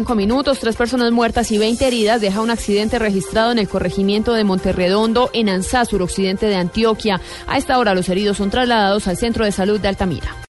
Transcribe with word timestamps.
Cinco 0.00 0.14
minutos, 0.14 0.60
tres 0.60 0.76
personas 0.76 1.10
muertas 1.10 1.50
y 1.50 1.58
20 1.58 1.84
heridas 1.84 2.20
deja 2.20 2.40
un 2.40 2.50
accidente 2.50 3.00
registrado 3.00 3.50
en 3.50 3.58
el 3.58 3.68
corregimiento 3.68 4.32
de 4.32 4.44
Monterredondo, 4.44 5.28
en 5.32 5.48
Ansá, 5.48 5.84
suroccidente 5.84 6.46
de 6.46 6.54
Antioquia. 6.54 7.20
A 7.48 7.58
esta 7.58 7.76
hora 7.80 7.96
los 7.96 8.08
heridos 8.08 8.36
son 8.36 8.48
trasladados 8.48 9.08
al 9.08 9.16
centro 9.16 9.44
de 9.44 9.50
salud 9.50 9.80
de 9.80 9.88
Altamira. 9.88 10.36